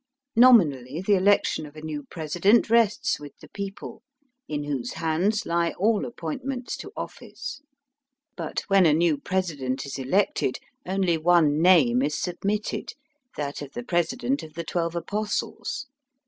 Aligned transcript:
Nominally 0.35 0.99
the 0.99 1.13
elec 1.13 1.45
tion 1.45 1.67
of 1.67 1.75
a 1.75 1.81
new 1.83 2.01
President 2.09 2.71
rests 2.71 3.19
with 3.19 3.37
the 3.37 3.49
people, 3.49 4.01
in 4.47 4.63
whose 4.63 4.93
hands 4.93 5.45
lie 5.45 5.73
all 5.73 6.05
appointments 6.07 6.75
to 6.77 6.91
ofl&ce; 6.97 7.61
but 8.35 8.61
when 8.61 8.87
a 8.87 8.95
new 8.95 9.15
President 9.19 9.85
is 9.85 9.99
elected 9.99 10.57
only 10.87 11.19
one 11.19 11.61
name 11.61 12.01
is 12.01 12.17
submitted— 12.17 12.93
that 13.37 13.61
of 13.61 13.73
the 13.73 13.83
President 13.83 14.41
of 14.41 14.55
the 14.55 14.63
Twelve 14.63 14.95
Apostles. 14.95 15.85